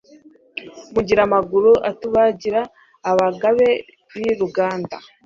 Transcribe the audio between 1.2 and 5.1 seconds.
amaguru atugabira, Abagabe b'i Ruganda